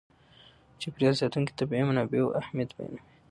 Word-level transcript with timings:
چاپېر 0.79 1.01
یال 1.05 1.15
ساتونکي 1.21 1.51
د 1.53 1.57
طبیعي 1.59 1.83
منابعو 1.89 2.35
اهمیت 2.41 2.69
بیانوي. 2.75 3.01